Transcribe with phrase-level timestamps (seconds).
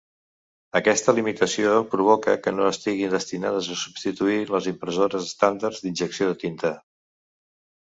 [0.77, 6.75] Aquesta limitació provoca que no estiguin destinades a substituir les impressores estàndards d'injecció de tinta.